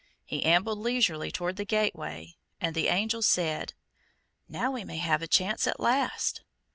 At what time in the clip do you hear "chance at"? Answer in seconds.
5.27-5.79